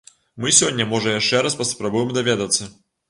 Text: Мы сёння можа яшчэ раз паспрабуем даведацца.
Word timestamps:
Мы 0.45 0.53
сёння 0.59 0.87
можа 0.95 1.13
яшчэ 1.19 1.41
раз 1.49 1.59
паспрабуем 1.63 2.09
даведацца. 2.19 2.73